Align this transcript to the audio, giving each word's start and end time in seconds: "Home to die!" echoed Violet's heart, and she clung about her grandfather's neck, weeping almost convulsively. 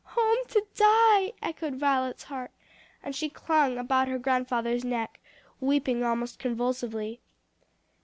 "Home 0.03 0.39
to 0.47 0.65
die!" 0.73 1.33
echoed 1.43 1.75
Violet's 1.75 2.23
heart, 2.23 2.49
and 3.03 3.15
she 3.15 3.29
clung 3.29 3.77
about 3.77 4.07
her 4.07 4.17
grandfather's 4.17 4.83
neck, 4.83 5.19
weeping 5.59 6.03
almost 6.03 6.39
convulsively. 6.39 7.21